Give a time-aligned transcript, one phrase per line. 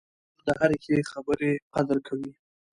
[0.39, 2.31] خور د هرې ښې خبرې قدر کوي.